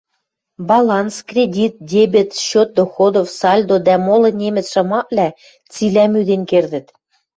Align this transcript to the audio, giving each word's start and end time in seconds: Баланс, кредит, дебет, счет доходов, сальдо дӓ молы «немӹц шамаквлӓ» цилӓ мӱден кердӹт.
Баланс, 0.69 1.13
кредит, 1.29 1.73
дебет, 1.91 2.29
счет 2.43 2.69
доходов, 2.79 3.25
сальдо 3.39 3.77
дӓ 3.87 3.95
молы 4.05 4.29
«немӹц 4.39 4.67
шамаквлӓ» 4.73 5.27
цилӓ 5.71 6.05
мӱден 6.11 6.41
кердӹт. 6.49 6.87